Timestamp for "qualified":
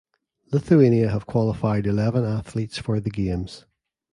1.27-1.85